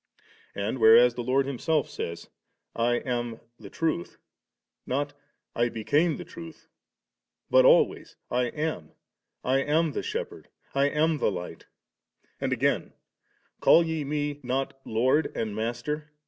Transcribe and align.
* 0.33 0.43
And 0.55 0.79
whereas 0.79 1.13
the 1.13 1.21
Lord 1.21 1.45
Himself 1.45 1.87
says, 1.87 2.27
* 2.51 2.75
I 2.75 2.95
am 2.95 3.39
the 3.59 3.69
Truth 3.69 4.17
*<*,' 4.53 4.87
not 4.87 5.13
* 5.35 5.55
I 5.55 5.69
became 5.69 6.17
the 6.17 6.25
Truth;' 6.25 6.67
but 7.51 7.65
always, 7.65 8.15
* 8.25 8.31
I 8.41 8.45
am,— 8.45 8.93
I 9.55 9.59
am 9.59 9.91
the 9.91 10.01
Shepherd,— 10.01 10.47
I 10.81 10.85
am 10.89 11.19
the 11.19 11.29
Light,'— 11.31 11.67
and 12.41 12.51
again, 12.51 12.93
* 13.27 13.59
Call 13.61 13.85
ye 13.85 14.03
Me 14.03 14.39
not. 14.41 14.75
Lord 14.87 15.31
and 15.35 15.55
Master? 15.55 16.09